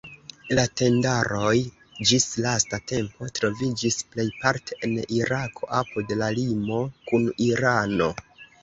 [0.59, 1.51] La tendaroj
[2.11, 8.15] ĝis lasta tempo troviĝis plejparte en Irako, apud la limo kun Irano.